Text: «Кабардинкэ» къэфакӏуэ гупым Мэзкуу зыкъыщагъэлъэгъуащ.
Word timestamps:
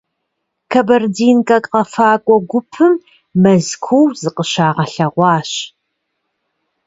«Кабардинкэ» 0.71 1.57
къэфакӏуэ 1.71 2.37
гупым 2.49 2.93
Мэзкуу 3.41 4.05
зыкъыщагъэлъэгъуащ. 4.19 5.51